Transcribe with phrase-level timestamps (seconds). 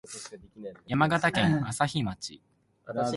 [0.87, 2.41] 山形県朝日町